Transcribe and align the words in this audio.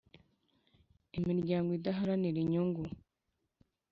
Imiryango 1.17 1.69
Idaharanira 1.77 2.37
inyungu 2.43 2.83